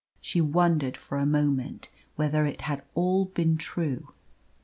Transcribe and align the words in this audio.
She 0.19 0.41
wondered 0.41 0.97
for 0.97 1.19
a 1.19 1.27
moment 1.27 1.89
whether 2.15 2.43
it 2.47 2.61
had 2.61 2.81
all 2.95 3.25
been 3.25 3.55
true. 3.55 4.07